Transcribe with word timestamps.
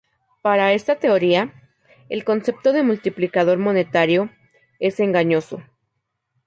Para 0.41 0.73
esta 0.73 0.95
teoría, 0.95 1.53
el 2.09 2.23
concepto 2.23 2.73
de 2.73 2.81
multiplicador 2.81 3.59
monetario, 3.59 4.31
es 4.79 4.99
engañoso. 4.99 5.61